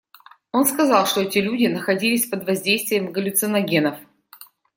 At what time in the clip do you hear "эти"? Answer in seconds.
1.21-1.37